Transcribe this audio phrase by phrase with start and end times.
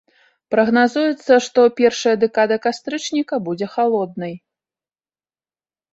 [0.53, 4.37] Прагназуецца, што першая дэкада кастрычніка будзе халоднай.